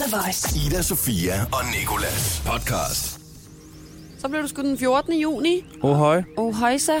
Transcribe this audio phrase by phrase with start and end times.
[0.00, 0.66] The Voice.
[0.66, 3.20] Ida, Sofia og Nikolas podcast.
[4.18, 5.12] Så blev du sgu den 14.
[5.20, 5.64] juni.
[5.82, 6.22] Oh, høj.
[6.36, 6.92] Ohøjsa.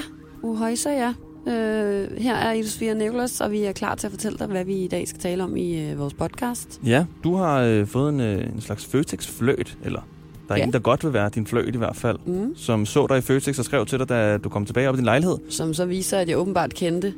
[0.42, 1.08] Ohøjsa, ja.
[1.52, 4.46] Øh, her er Ida Sofia og Nicholas, og vi er klar til at fortælle dig,
[4.46, 6.80] hvad vi i dag skal tale om i øh, vores podcast.
[6.84, 10.00] Ja, du har øh, fået en, øh, en slags Føtex-fløjt, eller
[10.48, 10.64] der er Ja.
[10.64, 12.56] en, der godt vil være din fløjt i hvert fald, Mm.
[12.56, 14.96] som så dig i Føtex og skrev til dig, da du kom tilbage op i
[14.96, 15.36] din lejlighed.
[15.50, 17.14] Som så viser, at jeg åbenbart kendte,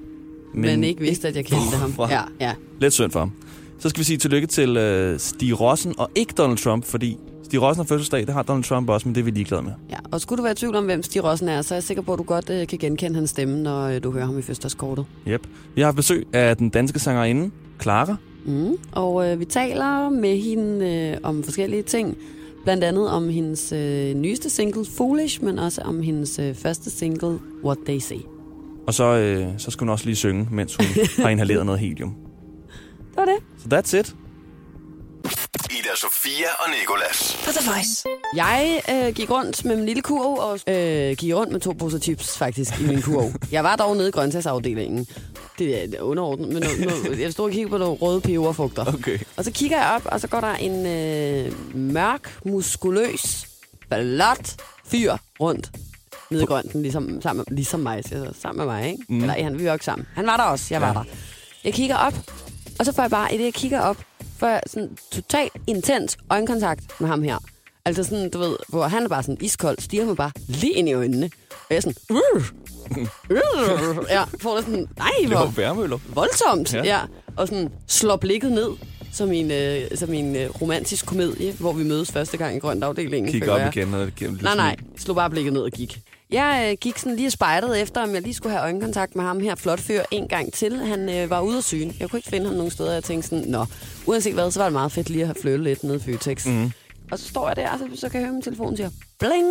[0.54, 1.92] men, men ikke vidste, at jeg kendte ham.
[1.92, 2.12] Hvorfra?
[2.12, 2.54] Ja, ja.
[2.80, 3.32] Lidt synd for ham.
[3.82, 7.62] Så skal vi sige tillykke til øh, Stig Rossen og ikke Donald Trump, fordi Stig
[7.62, 9.72] Rossen har fødselsdag, det har Donald Trump også, men det er vi ligeglade med.
[9.90, 9.96] ja.
[10.12, 12.02] Og skulle du være i tvivl om, hvem Stig Rossen er, så er jeg sikker
[12.02, 14.42] på, at du godt øh, kan genkende hans stemme, når øh, du hører ham i
[14.42, 15.06] fødselsdagskortet.
[15.28, 15.46] Yep.
[15.74, 17.50] Vi har haft besøg af den danske sangerinde,
[17.82, 18.16] Clara.
[18.46, 18.76] Mm.
[18.92, 22.16] Og øh, vi taler med hende øh, om forskellige ting.
[22.64, 27.38] Blandt andet om hendes øh, nyeste single, Foolish, men også om hendes øh, første single,
[27.64, 28.20] What They Say.
[28.86, 30.86] Og så, øh, så skal hun også lige synge, mens hun
[31.24, 32.14] har inhaleret noget helium.
[33.12, 33.38] Det var det.
[33.62, 34.14] Så that's it.
[35.70, 37.36] Ida, Sofia og Nikolas.
[37.44, 38.04] På The Voice.
[38.36, 41.98] Jeg øh, gik rundt med min lille kurv og øh, gik rundt med to poser
[41.98, 43.32] chips faktisk i min kurv.
[43.52, 45.06] Jeg var dog nede i grøntsagsafdelingen.
[45.58, 46.64] Det er det er underordnet, men
[47.20, 48.94] jeg stod og kiggede på nogle røde peberfrugter.
[48.94, 49.18] Okay.
[49.36, 53.46] Og så kigger jeg op, og så går der en øh, mørk, muskuløs,
[53.90, 55.70] blot fyr rundt
[56.30, 59.04] nede i grønten, ligesom, sammen, ligesom mig, så, sammen med mig, ikke?
[59.08, 59.20] Mm.
[59.20, 60.06] Eller han, vi var jo ikke sammen.
[60.14, 60.92] Han var der også, jeg var Ja.
[60.94, 61.04] der.
[61.64, 62.14] Jeg kigger op,
[62.78, 63.96] og så får jeg bare, i det jeg kigger op,
[64.38, 67.38] får jeg sådan totalt intens øjenkontakt med ham her.
[67.84, 70.88] Altså sådan, du ved, hvor han er bare sådan iskold, stiger mig bare lige ind
[70.88, 71.30] i øjnene.
[71.50, 72.44] Og jeg er sådan, "Urgh."
[73.30, 74.04] Urgh.
[74.10, 76.74] ja, får det sådan, nej, hvor voldsomt.
[76.74, 76.82] Ja.
[76.84, 77.00] Ja.
[77.36, 78.68] Og sådan slår blikket ned,
[79.12, 83.32] som en, øh, som en øh, romantisk komedie, hvor vi mødes første gang i grøntafdelingen.
[83.32, 83.76] Kig føler op jeg.
[83.76, 83.94] igen.
[83.94, 84.10] Og
[84.42, 84.76] Nej, nej.
[84.98, 86.00] Slå bare blikket ned og gik.
[86.32, 89.24] Jeg øh, gik sådan lige og spejdede efter, om jeg lige skulle have øjenkontakt med
[89.24, 90.76] ham her, flot fyr, en gang til.
[90.76, 91.94] Han øh, var ude at syne.
[92.00, 92.92] Jeg kunne ikke finde ham nogen steder.
[92.92, 93.66] Jeg tænkte sådan, nå,
[94.06, 96.46] uanset hvad, så var det meget fedt lige at have flyttet lidt ned i Føtex.
[96.46, 96.70] Mm.
[97.10, 99.46] Og så står jeg der, og så, så kan jeg høre min telefon siger, bling!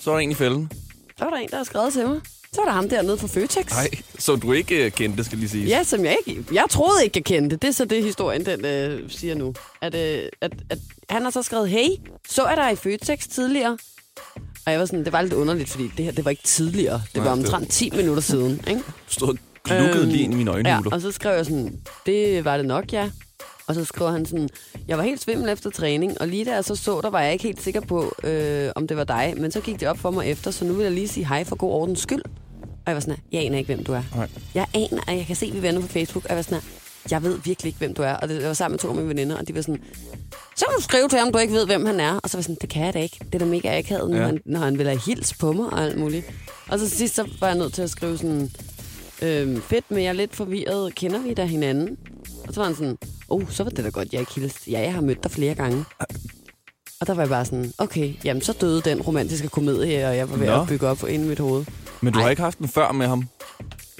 [0.00, 0.70] Så er der en i fælden.
[1.18, 2.20] Så var der en, der har skrevet til mig.
[2.52, 3.70] Så var der ham dernede på Føtex.
[3.70, 5.66] Nej, så du ikke uh, kendte, skal lige sige.
[5.66, 6.44] Ja, som jeg ikke...
[6.52, 7.56] Jeg troede ikke, jeg kendte.
[7.56, 9.54] Det er så det, historien den øh, siger nu.
[9.80, 10.78] At, øh, at, at
[11.10, 11.88] han har så skrevet, hey,
[12.28, 13.78] så er der i Føtex tidligere.
[14.66, 17.02] Og jeg var sådan, det var lidt underligt, fordi det her, det var ikke tidligere.
[17.14, 18.82] Det Nej, var det- omtrent 10 minutter siden, ikke?
[19.08, 20.96] Stod og glukkede lige ind i mine Øhm, Ja, øjenhuler.
[20.96, 23.10] og så skrev jeg sådan, det var det nok, ja.
[23.66, 24.48] Og så skriver han sådan,
[24.88, 27.32] jeg var helt svimmel efter træning, og lige da jeg så så der, var jeg
[27.32, 29.34] ikke helt sikker på, øh, om det var dig.
[29.36, 31.44] Men så gik det op for mig efter, så nu vil jeg lige sige hej
[31.44, 32.22] for god ordens skyld.
[32.62, 34.02] Og jeg var sådan, jeg aner ikke, hvem du er.
[34.16, 34.28] Nej.
[34.54, 36.42] Jeg aner, at jeg kan se, at vi er venner på Facebook, og jeg var
[36.42, 36.60] sådan,
[37.10, 38.12] jeg ved virkelig ikke, hvem du er.
[38.12, 39.82] Og det var sammen med to af mine veninder, og de var sådan,
[40.56, 42.14] så kan du skrive til ham, du ikke ved, hvem han er.
[42.22, 43.18] Og så var sådan, det kan jeg da ikke.
[43.26, 44.26] Det er da mega akavet, når, Ja.
[44.26, 46.26] han, når han vil have hils på mig og alt muligt.
[46.68, 48.50] Og så sidst, så var jeg nødt til at skrive sådan,
[49.22, 50.94] øhm, fedt, men jeg er lidt forvirret.
[50.94, 51.96] Kender vi da hinanden?
[52.48, 52.98] Og så var han sådan,
[53.28, 54.70] oh, så var det da godt, jeg ikke hilste.
[54.70, 55.84] Ja, jeg har mødt dig flere gange.
[57.00, 60.30] Og der var jeg bare sådan, okay, jamen så døde den romantiske komedie, og jeg
[60.30, 60.60] var ved Nå.
[60.62, 61.64] at bygge op inde i mit hoved.
[62.00, 62.22] Men du Ej.
[62.22, 63.28] har ikke haft den før med ham?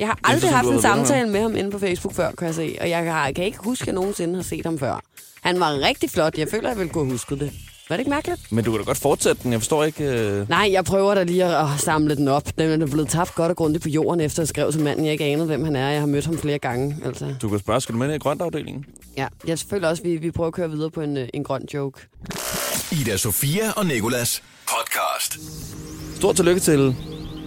[0.00, 2.76] Jeg har aldrig haft en samtale med ham inde på Facebook før, kan jeg se.
[2.80, 5.00] Og jeg har, kan ikke huske, at jeg nogensinde har set ham før.
[5.42, 6.38] Han var rigtig flot.
[6.38, 7.52] Jeg føler, jeg ville kunne huske det.
[7.88, 8.52] Var det ikke mærkeligt?
[8.52, 9.52] Men du kan da godt fortsætte den.
[9.52, 10.04] Jeg forstår ikke...
[10.04, 10.48] Øh...
[10.48, 12.58] Nej, jeg prøver da lige at, at samle den op.
[12.58, 15.12] Den er blevet tabt godt og grundigt på jorden, efter jeg skrev til manden, jeg
[15.12, 15.90] ikke anede, hvem han er.
[15.90, 16.96] Jeg har mødt ham flere gange.
[17.04, 17.34] Altså.
[17.42, 18.84] Du kan spørge, skal du med ned i grøntafdelingen?
[19.16, 21.44] Ja, jeg føler også, at vi, vi prøver at køre videre på en, øh, en
[21.44, 22.00] grøn joke.
[22.92, 25.38] Ida, Sofia og Nikolas podcast.
[26.16, 26.96] Stort tillykke til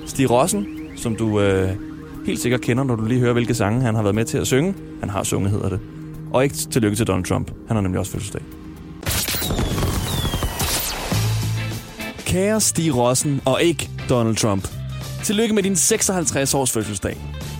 [0.05, 1.92] Stig Rossen, som du øh,
[2.25, 4.47] helt sikkert kender, når du lige hører, hvilke sange han har været med til at
[4.47, 4.73] synge.
[5.00, 5.79] Han har sunget, hedder det.
[6.34, 7.51] Og ikke tillykke til Donald Trump.
[7.67, 8.41] Han har nemlig også fødselsdag.
[12.25, 14.67] Kære Stig Rossen og ikke Donald Trump.
[15.23, 17.17] Tillykke med din 56 års fødselsdag.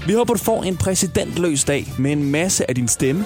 [0.08, 3.26] Vi håber, du får en præsidentløs dag med en masse af din stemme.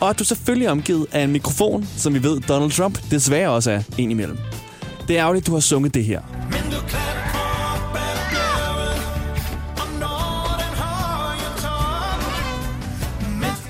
[0.00, 3.50] Og at du selvfølgelig er omgivet af en mikrofon, som vi ved, Donald Trump desværre
[3.50, 4.38] også er en imellem.
[5.08, 6.20] Det er ærgerligt, du har sunget det her.
[6.50, 7.24] Men du bjerget,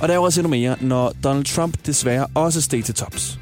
[0.01, 3.39] og der er også endnu mere, når Donald Trump desværre også steg til tops.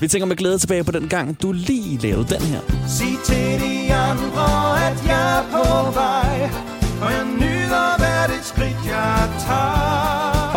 [0.00, 2.60] Vi tænker med glæde tilbage på den gang, du lige lavede den her.
[2.88, 3.71] sig til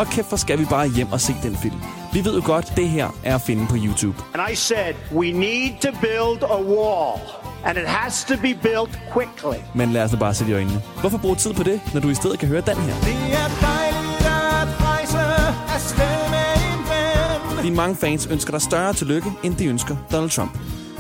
[0.06, 1.76] Og kæft, hvor skal vi bare hjem og se den film.
[2.14, 4.18] Vi ved jo godt, det her er at finde på YouTube.
[4.34, 7.20] And I said, we need to build a wall,
[7.66, 9.60] and it has to be built quickly.
[9.76, 10.82] Men lad os nu bare se i øjnene.
[11.02, 12.94] Hvorfor bruge tid på det, når du i stedet kan høre den her?
[12.94, 15.18] Det er dejligt at rejse
[15.76, 16.80] afsted med en
[17.58, 17.64] ven.
[17.64, 20.58] Dine mange fans ønsker dig større tillykke, end de ønsker Donald Trump.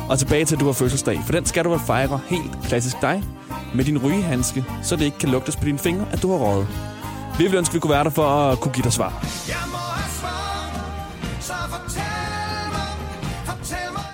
[0.09, 3.01] Og tilbage til, at du har fødselsdag, for den skal du vel fejre helt klassisk
[3.01, 3.23] dig.
[3.75, 6.94] med din rygehandske, så det ikke kan lugtes på dine fingre, at du har røget.
[7.37, 9.11] Vi ville ønske, at vi kunne være der for at kunne give dig svar.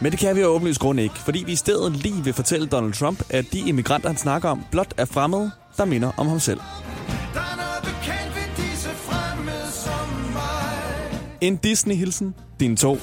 [0.02, 2.68] Men det kan vi jo åbenlyst grund ikke, fordi vi i stedet lige vil fortælle
[2.68, 6.40] Donald Trump, at de immigranter, han snakker om, blot er fremmede, der minder om ham
[6.40, 6.60] selv.
[11.42, 12.98] En Disney-hilsen, dine to.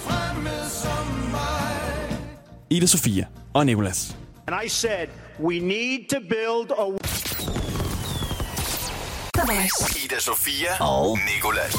[2.70, 3.24] Ida Sofia
[3.54, 4.16] og Nicolas.
[4.46, 5.08] And I said,
[5.40, 7.17] we need to build a
[9.52, 11.74] Ida Sofia og Nikolas.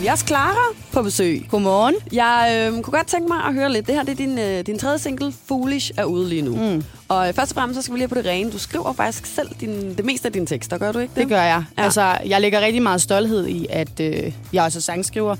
[0.00, 1.46] Vi har også Clara på besøg.
[1.50, 1.94] Godmorgen.
[2.12, 3.86] Jeg øh, kunne godt tænke mig at høre lidt.
[3.86, 6.56] Det her det er din, øh, din tredje single, Foolish, er ude lige nu.
[6.56, 6.84] Mm.
[7.08, 8.50] Og øh, først og fremmest så skal vi lige have på det rene.
[8.50, 11.20] Du skriver faktisk selv din, det meste af dine tekster, gør du ikke det?
[11.20, 11.64] Det gør jeg.
[11.78, 11.82] Ja.
[11.82, 15.36] Altså, jeg lægger rigtig meget stolthed i, at øh, jeg også er sangskriver.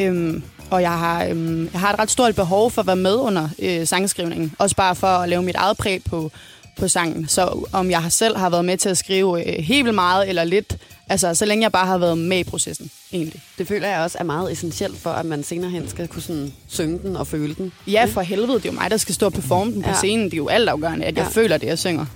[0.00, 3.14] Øhm, og jeg har, øhm, jeg har et ret stort behov for at være med
[3.14, 4.52] under øh, sangskrivningen.
[4.58, 6.30] Også bare for at lave mit eget præg på,
[6.78, 7.28] på sangen.
[7.28, 10.28] Så om jeg har selv har været med til at skrive øh, helt vildt meget
[10.28, 10.76] eller lidt,
[11.08, 13.42] altså så længe jeg bare har været med i processen, egentlig.
[13.58, 16.52] Det føler jeg også er meget essentielt for, at man senere hen skal kunne sådan
[16.68, 17.72] synge den og føle den.
[17.86, 19.94] Ja, for helvede, det er jo mig, der skal stå og performe den på Ja.
[19.94, 20.24] scenen.
[20.24, 21.30] Det er jo altafgørende, at jeg Ja.
[21.42, 22.06] føler det, jeg synger.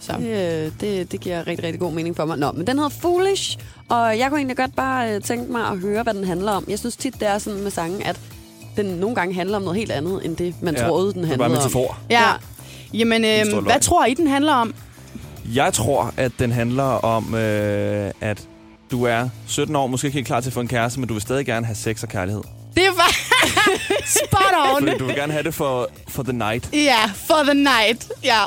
[0.00, 0.12] Så.
[0.20, 2.38] Det, øh, det, det giver rigtig, rigtig god mening for mig.
[2.38, 3.58] Nå, men den hedder Foolish,
[3.88, 6.64] og jeg kunne egentlig godt bare øh, tænke mig at høre, hvad den handler om.
[6.68, 8.20] Jeg synes tit, det er sådan med sangen, at
[8.76, 11.22] den nogle gange handler om noget helt andet, end det, man ja, troede, den det
[11.22, 11.64] er handlede bare om.
[11.64, 11.98] metafor.
[12.10, 12.20] Ja.
[12.28, 12.32] Ja.
[12.94, 14.74] Jamen, øh, hvad tror I, den handler om?
[15.54, 18.48] Jeg tror, at den handler om, øh, at
[18.90, 21.14] du er 17 år, måske ikke helt klar til at få en kæreste, men du
[21.14, 22.42] vil stadig gerne have sex og kærlighed.
[22.74, 23.16] Det var
[24.18, 24.40] spot
[24.74, 24.82] on.
[24.88, 26.68] Fordi du vil gerne have det for, for the night.
[26.72, 28.12] Ja, for the night.
[28.24, 28.44] Ja.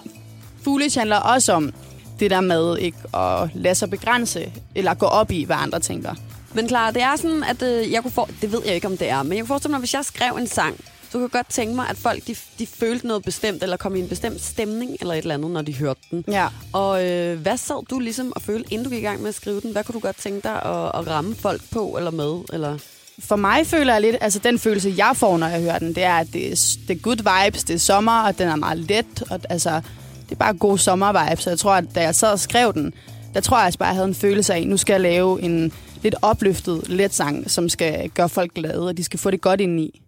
[0.64, 1.74] Foolish handler også om
[2.20, 6.16] det der med ikke at lade sig begrænse, eller gå op i, hvad andre tænker.
[6.54, 8.30] Men klar, det er sådan, at øh, jeg kunne for...
[8.42, 10.36] det ved jeg ikke, om det er, men jeg kunne forestille mig, hvis jeg skrev
[10.36, 10.76] en sang,
[11.18, 14.00] kunne jeg godt tænke mig, at folk de, de følte noget bestemt, eller kom i
[14.00, 16.26] en bestemt stemning, eller et eller andet, når de hørte den.
[16.28, 16.48] Ja.
[16.74, 19.36] Og øh, hvad sad du ligesom og følte, inden du gik i gang med at
[19.36, 19.72] skrive den?
[19.72, 22.42] Hvad kunne du godt tænke dig at, at ramme folk på, eller med?
[22.54, 22.78] Eller?
[23.20, 26.04] For mig føler jeg lidt, altså den følelse, jeg får, når jeg hører den, det
[26.04, 28.78] er, at det er, det er good vibes, det er sommer, og den er meget
[28.78, 29.82] let, og altså,
[30.30, 32.94] det er bare god sommer Så jeg tror, at da jeg sad og skrev den,
[33.34, 35.42] der tror jeg altså bare, at jeg havde en følelse af, nu skal jeg lave
[35.42, 35.74] en
[36.04, 39.62] lidt opløftet, let sang, som skal gøre folk glade, og de skal få det godt
[39.62, 40.03] ind i.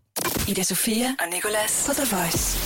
[0.48, 2.57] Ida Sofia og Nicolas på The Voice.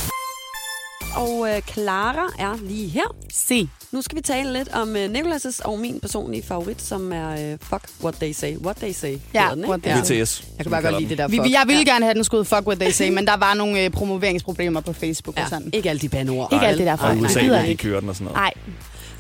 [1.16, 3.16] Og øh, Clara er lige her.
[3.34, 3.70] Se.
[3.92, 7.58] Nu skal vi tale lidt om øh, Nicolas' og min personlige favorit, som er øh,
[7.62, 8.56] Fuck What They Say.
[8.58, 9.70] What They Say Ja, den, ikke?
[9.70, 10.22] What They Say.
[10.22, 10.44] BTS.
[10.58, 11.52] Jeg kan bare godt lide det der Vi, fuck.
[11.52, 11.92] jeg ville ja.
[11.92, 14.94] gerne have den skud fuck what they say, men der var nogle øh, promoveringsproblemer på
[14.94, 15.70] Facebook og Ja, sådan.
[15.74, 16.54] ikke alle de bandeord.
[16.54, 17.22] Ikke alt det der Og folk.
[17.22, 17.84] USA, hvor de ikke.
[17.84, 18.38] kører den og sådan noget.
[18.38, 18.54] Nej,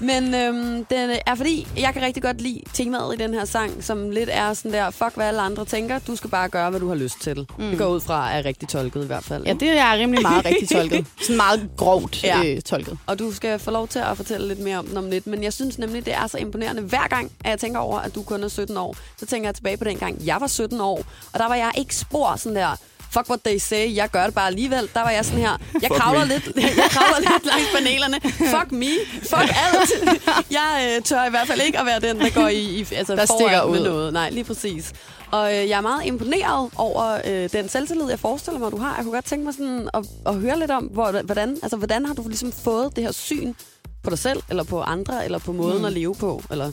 [0.02, 3.84] Men øhm, den er fordi, jeg kan rigtig godt lide temaet i den her sang,
[3.84, 6.80] som lidt er sådan der, fuck hvad alle andre tænker, du skal bare gøre, hvad
[6.80, 7.48] du har lyst til.
[7.58, 7.70] Mm.
[7.70, 9.44] Det går ud fra, er rigtig tolket i hvert fald.
[9.46, 11.06] ja, det er rimelig meget rigtig tolket.
[11.22, 12.42] Sådan meget grovt Ja.
[12.46, 12.98] øh, tolket.
[13.08, 15.28] Og du skal få lov til at fortælle lidt mere om den om lidt.
[15.28, 16.82] Men jeg synes nemlig, det er så imponerende.
[16.82, 19.56] Hver gang, at jeg tænker over, at du kun er 17 år, så tænker jeg
[19.56, 20.98] tilbage på den gang, jeg var 17 år.
[21.34, 22.76] Og der var jeg ikke spor sådan der,
[23.12, 24.90] fuck what they say, jeg gør det bare alligevel.
[24.94, 26.28] Der var jeg sådan her, jeg Fuck kravler me.
[26.34, 26.46] lidt,
[26.84, 28.18] jeg kravler lidt langs panelerne.
[28.22, 28.92] Fuck me,
[29.24, 29.92] fuck alt.
[30.52, 33.16] Jeg øh, tør i hvert fald ikke at være den, der går i, i altså
[33.16, 33.86] Der stikker med ud.
[33.88, 34.14] noget.
[34.14, 34.94] Nej, lige præcis.
[35.32, 38.96] Og øh, jeg er meget imponeret over øh, den selvtillid, jeg forestiller mig, du har.
[38.96, 42.06] Jeg kunne godt tænke mig sådan at, at høre lidt om, hvor, hvordan, altså, hvordan
[42.06, 43.54] har du ligesom fået det her syn
[44.04, 45.86] på dig selv, eller på andre, eller på måden mm.
[45.86, 46.44] at leve på?
[46.52, 46.72] Eller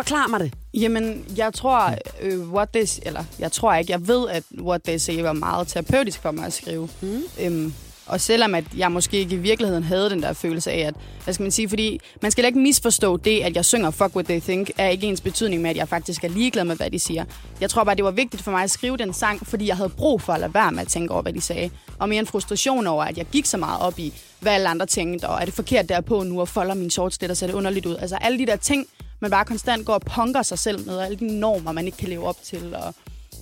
[0.00, 0.52] forklar mig det.
[0.74, 4.98] Jamen, jeg tror, øh, what they, eller jeg tror ikke, jeg ved, at what they
[4.98, 6.88] say var meget terapeutisk for mig at skrive.
[7.00, 7.22] Mm.
[7.40, 7.72] Øhm,
[8.06, 11.34] og selvom at jeg måske ikke i virkeligheden havde den der følelse af, at, hvad
[11.34, 14.40] skal man sige, fordi man skal ikke misforstå det, at jeg synger Fuck What They
[14.40, 17.24] Think, er ikke ens betydning med, at jeg faktisk er ligeglad med, hvad de siger.
[17.60, 19.88] Jeg tror bare, det var vigtigt for mig at skrive den sang, fordi jeg havde
[19.88, 21.70] brug for at lade være med at tænke over, hvad de sagde.
[21.98, 24.86] Og mere en frustration over, at jeg gik så meget op i, hvad alle andre
[24.86, 27.54] tænkte, og er det forkert derpå nu, og folder min shorts lidt og ser det
[27.54, 27.96] underligt ud.
[27.96, 28.86] Altså alle de der ting,
[29.20, 32.08] man bare konstant går og punker sig selv med, alle de normer, man ikke kan
[32.08, 32.74] leve op til.
[32.74, 32.94] Og...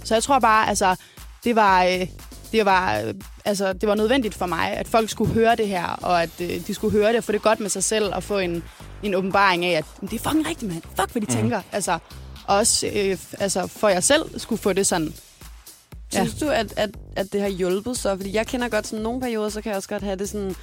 [0.04, 0.96] Så jeg tror bare, altså,
[1.44, 2.06] det var, øh,
[2.52, 5.86] det var, øh, altså, det var nødvendigt for mig, at folk skulle høre det her,
[5.86, 8.22] og at øh, de skulle høre det og få det godt med sig selv, og
[8.22, 8.64] få en,
[9.02, 10.82] en åbenbaring af, at "Men det er fucking rigtigt, mand.
[10.82, 11.34] Fuck, hvad de mm.
[11.34, 11.62] tænker.
[11.72, 11.98] Altså,
[12.46, 15.14] også øh, altså, for jeg selv skulle få det sådan.
[16.12, 16.24] Ja.
[16.24, 18.16] Synes du, at, at, at det har hjulpet så?
[18.16, 20.54] Fordi jeg kender godt sådan nogle perioder, så kan jeg også godt have det sådan,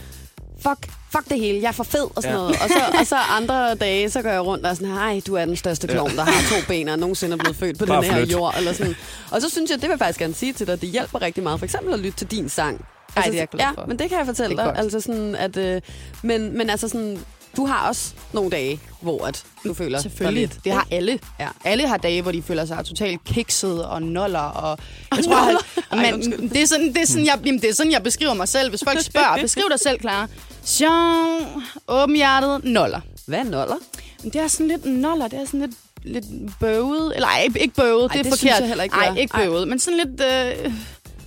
[0.59, 2.41] fuck, fuck det hele, jeg er for fed og sådan Ja.
[2.41, 2.47] ja.
[2.47, 2.61] noget.
[2.61, 5.35] Og så, og så andre dage, så går jeg rundt og er sådan, hej, du
[5.35, 8.03] er den største klovn, der har to ben og nogensinde er blevet født på Bare
[8.03, 8.31] den her flyt.
[8.31, 8.53] jord.
[8.57, 8.95] Eller sådan.
[9.31, 11.43] Og så synes jeg, det vil jeg faktisk gerne sige til dig, det hjælper rigtig
[11.43, 11.59] meget.
[11.59, 12.85] For eksempel at lytte til din sang.
[13.15, 13.85] Ej, det er jeg glad ja, for.
[13.87, 14.73] men det kan jeg fortælle dig.
[14.77, 15.81] Altså sådan, at, øh,
[16.21, 17.19] men, men altså sådan,
[17.57, 20.41] du har også nogle dage, hvor at du føler Selvfølgelig.
[20.41, 20.59] lidt.
[20.63, 21.19] Det har alle.
[21.39, 21.47] Ja.
[21.63, 24.39] Alle har dage, hvor de føler sig totalt kikset og noller.
[24.39, 24.77] Og
[25.15, 25.59] jeg tror, noller?
[25.77, 26.49] at, Ej, men, undskyld.
[26.49, 28.69] det, er sådan, det, er sådan, jeg, jamen, det er sådan, jeg beskriver mig selv.
[28.69, 30.27] Hvis folk spørger, beskriv dig selv, Clara.
[30.63, 32.99] Sjov, åbenhjertet, noller.
[33.27, 33.75] Hvad er noller?
[34.23, 36.25] Det er sådan lidt noller, det er sådan lidt, lidt
[36.59, 37.15] bøvet.
[37.15, 38.37] Eller ej, ikke bøvet, Ej, det er det forkert.
[38.39, 39.15] synes jeg heller ikke, Ej, er.
[39.15, 39.45] ikke Ej.
[39.45, 40.21] bøvet, men sådan lidt...
[40.65, 40.73] Øh,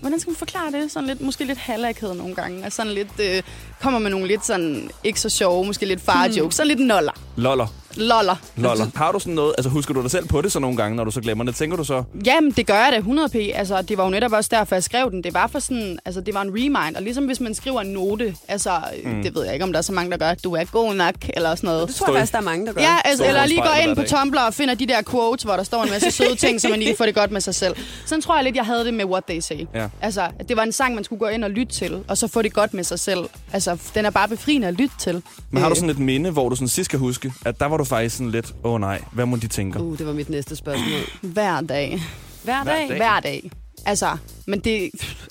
[0.00, 0.90] hvordan skal man forklare det?
[0.93, 2.67] Sådan lidt, måske lidt halvakhed nogle gange.
[2.67, 3.43] Og sådan lidt, øh,
[3.81, 6.40] kommer med nogle lidt sådan, ikke så sjove, måske lidt far-jokes.
[6.40, 6.50] Hmm.
[6.50, 7.12] Sådan lidt noller.
[7.37, 7.67] Loller.
[7.99, 8.37] Loller.
[8.57, 8.87] Loller.
[8.95, 11.05] Har du sådan noget, altså husker du dig selv på det så nogle gange, når
[11.05, 11.55] du så glemmer det?
[11.55, 13.38] Tænker du så, Jamen, det gør jeg da 100p.
[13.59, 15.25] Altså, det var jo netop også derfor, jeg skrev den.
[15.25, 16.97] Det var for sådan, altså, det var en remind.
[16.97, 18.71] Og ligesom hvis man skriver en note, altså,
[19.05, 19.23] mm.
[19.23, 21.14] det ved jeg ikke, om der er så mange, der gør, du er god nok,
[21.35, 21.88] eller sådan noget.
[21.88, 22.81] Det tror jeg faktisk, der er mange, der gør.
[22.83, 24.02] Ja, altså, eller lige går ind på.
[24.02, 26.78] Tumblr og finder de der quotes, hvor der står en masse søde ting, så man
[26.78, 27.75] lige kan få det godt med sig selv.
[28.07, 29.67] Sådan tror jeg lidt, jeg havde det med What They Say.
[29.75, 29.88] Ja.
[30.00, 32.26] Altså, at det var en sang, man skulle gå ind og lytte til, og så
[32.28, 33.19] få det godt med sig selv.
[33.52, 35.23] Altså, den er bare befriende at lytte til.
[35.50, 37.67] men har du Øh, sådan et minde, hvor du sådan sidst kan huske, at der
[37.67, 39.80] var du faktisk sådan lidt, åh oh, nej, hvad må de tænke?
[39.80, 41.00] Uh, det var mit næste spørgsmål.
[41.23, 42.00] Hver dag.
[42.45, 42.97] Hver Hver dag?
[42.97, 43.50] Hver dag.
[43.87, 44.16] Altså,
[44.47, 44.90] men det...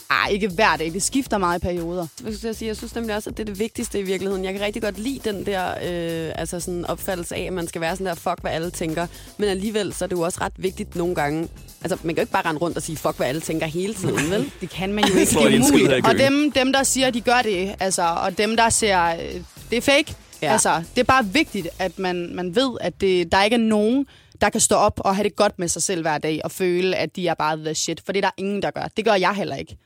[0.09, 0.93] Ej, ikke hver dag.
[0.93, 2.07] Det skifter meget i perioder.
[2.43, 2.67] Jeg sige?
[2.67, 4.45] Jeg synes nemlig også, at det er det vigtigste i virkeligheden.
[4.45, 7.81] Jeg kan rigtig godt lide den der øh, altså sådan opfattelse af, at man skal
[7.81, 9.07] være sådan der, fuck hvad alle tænker.
[9.37, 11.47] Men alligevel, så er det jo også ret vigtigt nogle gange.
[11.81, 13.93] Altså, man kan jo ikke bare rende rundt og sige, fuck hvad alle tænker hele
[13.93, 14.51] tiden, vel?
[14.61, 15.31] Det kan man jo ikke.
[15.31, 16.07] Det er umuligt.
[16.07, 19.77] Og dem, dem, der siger, de gør det, altså, og dem, der ser, øh, det
[19.77, 20.15] er fake.
[20.41, 20.51] Ja.
[20.51, 24.05] Altså, det er bare vigtigt, at man, man ved, at det, der ikke er nogen,
[24.41, 26.95] der kan stå op og have det godt med sig selv hver dag, og føle,
[26.95, 28.01] at de er bare the shit.
[28.05, 28.87] For det er der ingen, der gør.
[28.97, 29.77] Det gør jeg heller ikke.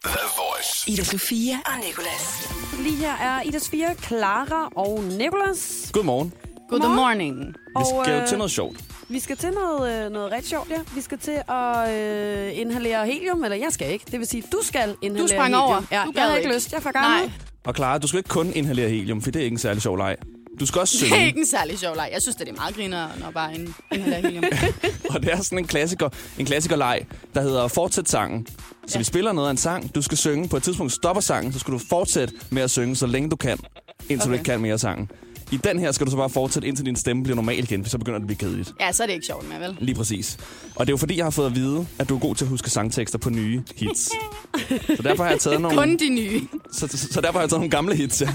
[0.87, 2.49] Ida Sofia og Nicolas.
[2.83, 5.89] Lige her er Ida Sofia, Clara og Nicolas.
[5.93, 6.33] Godmorgen.
[6.69, 7.45] Good morning.
[7.47, 8.77] Vi Og, skal jo øh, til noget sjovt.
[9.09, 10.77] Vi skal til noget, øh, noget rigtig sjovt, ja.
[10.95, 14.05] Vi skal til at øh, inhalere helium, eller jeg skal ikke.
[14.11, 15.61] Det vil sige, du skal inhalere sprang helium.
[15.63, 15.81] over.
[15.91, 16.55] Ja, Du jeg havde ikke ikke.
[16.55, 16.71] lyst.
[16.71, 17.19] Jeg er for gammel.
[17.21, 17.31] Nej,
[17.65, 19.97] Og Clara, du skal ikke kun inhalere helium, for det er ikke en særlig sjov
[19.97, 20.15] leg.
[20.61, 22.09] Du skal også det er synge, ikke en særlig sjov leg.
[22.13, 24.03] Jeg synes, det er meget griner, når bare en, en
[25.09, 28.47] og det er sådan en klassiker, en klassikerleg, der hedder Fortsæt sangen.
[28.87, 28.97] Så Ja.
[28.97, 30.47] vi spiller noget af en sang, du skal synge.
[30.49, 33.35] På et tidspunkt stopper sangen, så skal du fortsætte med at synge, så længe du
[33.35, 33.57] kan,
[34.09, 34.27] indtil okay.
[34.27, 35.11] du ikke kan mere sangen.
[35.51, 37.89] I den her skal du så bare fortsætte, indtil din stemme bliver normal igen, for
[37.89, 38.73] så begynder det at blive kedeligt.
[38.79, 39.77] Ja, så er det ikke sjovt mere, vel?
[39.79, 40.37] Lige præcis.
[40.75, 42.45] Og det er jo fordi, jeg har fået at vide, at du er god til
[42.45, 44.09] at huske sangtekster på nye hits.
[44.97, 45.77] Så derfor har jeg taget nogle...
[45.77, 46.41] Kun de nye.
[46.71, 48.29] Så, så, så derfor har jeg taget nogle gamle hits, ja.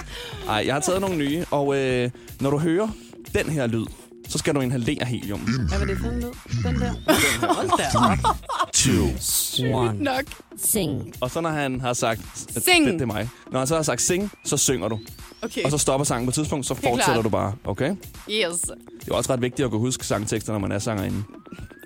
[0.48, 2.10] Ej, jeg har taget nogle nye, og øh,
[2.40, 2.88] når du hører
[3.34, 3.84] den her lyd,
[4.28, 5.40] så skal du inhalere helium.
[5.40, 6.62] Hvad var det for en lyd?
[6.62, 6.92] Den der.
[7.54, 8.36] Hold da op.
[8.72, 9.06] Two.
[9.94, 10.24] Nok.
[10.56, 11.14] Sing.
[11.20, 12.20] Og så når han har sagt...
[12.56, 12.84] at Sing.
[12.86, 13.28] Det, det er mig.
[13.52, 14.98] Når han så har sagt sing, så synger du.
[15.42, 15.62] Okay.
[15.64, 17.24] Og så stopper sangen på et tidspunkt, så fortsætter klart.
[17.24, 17.54] du bare.
[17.64, 17.90] Okay?
[18.30, 18.60] Yes.
[19.00, 21.22] Det er også ret vigtigt at kunne huske sangtekster, når man er sangerinde.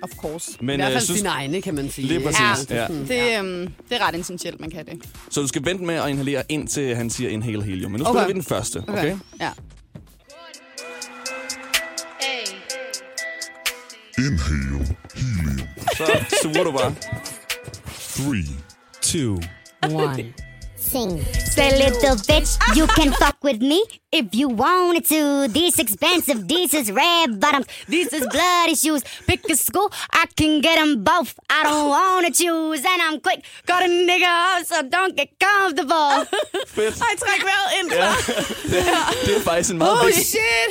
[0.03, 0.51] Of course.
[0.61, 2.07] I Men hvert øh, fald synes, dine egne, kan man sige.
[2.07, 2.81] Lige præcis, Ja.
[2.81, 2.87] ja.
[2.87, 5.03] Det, øhm, det er ret essentielt, man kan det.
[5.29, 7.91] så du skal vente med at inhalere, indtil han siger inhale helium.
[7.91, 8.27] Men nu spiller Okay.
[8.27, 8.91] vi den første, okay?
[8.93, 9.17] okay?
[9.41, 9.51] Ja.
[14.17, 15.54] Inhale helium.
[15.97, 16.05] Så
[16.41, 16.95] suger du bare.
[18.15, 18.47] Three,
[19.01, 19.39] two,
[19.89, 20.33] One.
[20.77, 21.21] Sing.
[21.55, 23.79] Say, little bitch, you can fuck with me
[24.19, 25.21] if you wanted to.
[25.59, 29.01] These expensive, these is red bottoms, these is bloody shoes.
[29.29, 29.89] Pick a school,
[30.21, 31.31] I can get them both.
[31.57, 33.39] I don't wanna choose, and I'm quick.
[33.71, 36.11] Got a nigga up, so don't get comfortable.
[36.75, 36.95] Fedt.
[37.07, 37.87] Ej, træk vejret ind.
[38.01, 38.09] Ja.
[38.71, 38.81] det,
[39.25, 40.25] det er faktisk en meget Holy vigtig...
[40.25, 40.69] shit!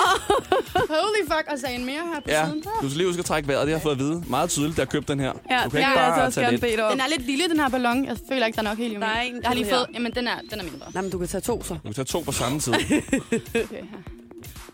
[0.97, 2.62] Holy fuck, og så en mere her på Ja, siden.
[2.83, 3.61] du skal lige huske at trække vejret.
[3.66, 5.33] Det har jeg fået at vide meget tydeligt, jeg købte den her.
[5.50, 6.62] Ja, du kan det ikke bare altså tage lidt.
[6.93, 8.04] Den er lidt lille, den her ballon.
[8.04, 9.04] Jeg føler ikke, der er nok helium i.
[9.04, 9.78] Der er en Jeg har lige fået...
[9.81, 9.87] her.
[9.95, 10.87] Jamen, den er, den er mindre.
[10.95, 11.75] Nej, men du kan tage to så.
[11.75, 12.75] Du kan tage to på samme tid.
[13.56, 13.83] Okay.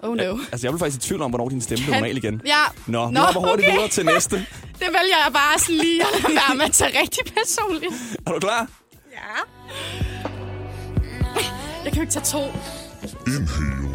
[0.02, 0.38] Oh no.
[0.52, 2.42] altså, jeg blev faktisk i tvivl om, hvornår din stemme blev normal igen.
[2.46, 2.64] Ja.
[2.86, 3.76] Nå, vi Nå, hopper hurtigt okay.
[3.76, 4.36] videre til næste.
[4.80, 7.92] Det vælger jeg bare sådan lige at lade være med at tage rigtig personligt.
[8.26, 8.68] Er du klar?
[9.12, 9.36] Ja.
[11.84, 12.38] Jeg kan jo ikke tage to.
[13.26, 13.90] Inhale.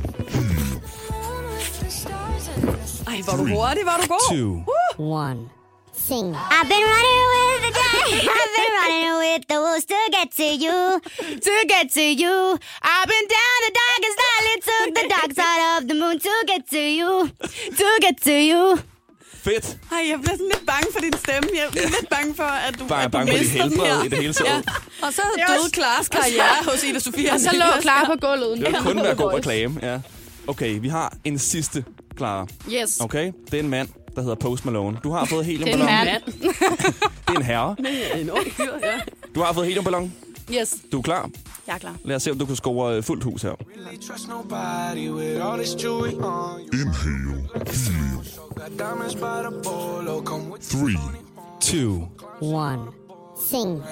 [3.08, 4.36] Ej, hvor du hurtig, hvor du god.
[4.38, 4.64] Two.
[5.06, 5.40] One.
[5.98, 6.36] Sing.
[6.36, 8.28] I've been running with the day.
[8.38, 11.02] I've been running with the wolves to get to you,
[11.48, 12.36] to get to you.
[12.84, 16.70] I've been down the darkest alley, took the dark side of the moon to get
[16.70, 17.30] to you,
[17.80, 18.80] to get to you.
[19.44, 19.78] Fedt.
[19.92, 21.50] Ej, jeg bliver sådan lidt bange for din stemme.
[21.56, 23.72] Jeg er lidt bange for, at du, Bare at du bange for dit mister den
[23.72, 24.04] helbred her.
[24.04, 24.66] i det hele taget.
[25.02, 25.06] Ja.
[25.08, 27.34] Og så døde Klares karriere hos Ida Sofia.
[27.34, 28.58] Og så lå klar på gulvet.
[28.60, 30.00] Det vil kun være god reklame, ja.
[30.48, 31.84] Okay, vi har en sidste,
[32.18, 32.48] Clara.
[32.72, 33.00] Yes.
[33.00, 34.98] Okay, det er en mand, der hedder Post Malone.
[35.03, 36.05] Du har fået Det er en heliumballon.
[36.05, 36.24] mand.
[37.27, 37.75] Det er en herre.
[38.22, 39.00] En ung fyr, ja.
[39.36, 40.13] Du har fået heliumballon.
[40.51, 41.29] Yes, Du er klar.
[41.67, 41.95] jeg er klar.
[42.03, 43.51] Lad os se, om du kan score øh, fuldt hus her.
[46.74, 47.50] Inhale
[50.62, 50.98] Three,
[51.62, 52.07] two,
[52.41, 52.81] One.
[53.50, 53.84] Sing.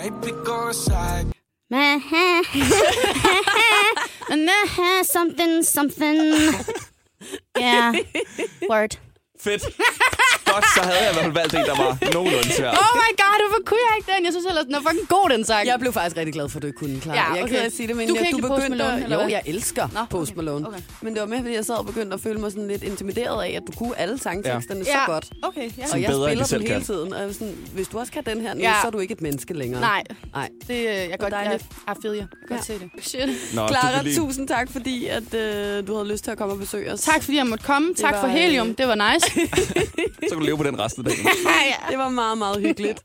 [5.04, 6.34] Something, something.
[7.58, 7.94] Yeah.
[8.70, 8.98] Word.
[9.40, 9.64] Fedt.
[10.54, 12.72] Godt, så havde jeg i hvert fald valgt en, der var nogenlunde svær.
[12.84, 14.22] Oh my god, hvorfor kunne jeg ikke den?
[14.28, 15.62] Jeg synes ellers, den er fucking god, den sang.
[15.68, 17.18] Jeg blev faktisk rigtig glad for, at du ikke kunne klare.
[17.18, 17.56] Ja, Jeg er okay.
[17.62, 19.42] af at sige det, men Du kan jeg, ikke du Post begyndte Malone, Jo, jeg
[19.46, 20.38] elsker Nå, Post okay.
[20.38, 20.68] Malone.
[20.68, 20.80] Okay.
[21.02, 23.44] Men det var mere, fordi jeg sad og begyndte at føle mig sådan lidt intimideret
[23.44, 25.26] af, at du kunne alle sangteksterne så godt.
[25.44, 25.84] Okay, ja.
[25.94, 26.84] Og jeg bedre, spiller dem hele kan.
[26.84, 27.14] tiden.
[27.14, 28.74] Og jeg var sådan, hvis du også kan den her nu, Ja.
[28.82, 29.82] så er du ikke et menneske længere.
[29.82, 30.50] Nej, Nej.
[30.68, 31.64] det øh, jeg godt, jeg, dejligt.
[31.64, 32.14] I feel you.
[32.14, 32.74] Jeg kan godt Ja.
[32.74, 32.90] se det.
[33.06, 33.30] Shit.
[33.56, 36.60] Nå, Clara, kan tusind tak, fordi at, øh, du havde lyst til at komme og
[36.60, 37.02] besøge os.
[37.02, 37.94] Tak fordi jeg måtte komme.
[37.94, 38.70] Tak var, for helium.
[38.70, 39.32] øh, Det var nice.
[40.44, 41.28] Du leve på den resten af dagen.
[41.92, 43.02] Det var meget, meget hyggeligt.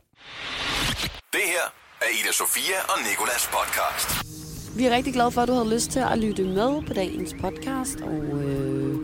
[1.33, 1.65] Det her
[2.01, 4.09] er Ida Sofia og Nikolas podcast.
[4.77, 7.35] Vi er rigtig glade for, at du havde lyst til at lytte med på dagens
[7.41, 8.01] podcast.
[8.01, 8.99] Og øh,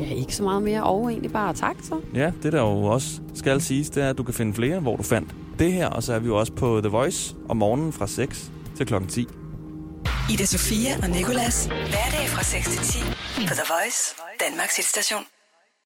[0.00, 0.82] ja, ikke så meget mere.
[0.82, 2.00] Og egentlig bare tak så.
[2.14, 4.96] Ja, det der jo også skal siges, det er, at du kan finde flere, hvor
[4.96, 5.86] du fandt det her.
[5.86, 9.10] Og så er vi jo også på The Voice om morgenen fra 6 til klokken
[9.10, 9.28] 10.
[10.32, 11.66] Ida Sofia og Nikolas.
[11.66, 12.98] Hverdag fra 6 til 10
[13.48, 15.37] på The Voice, Danmarks hitstation.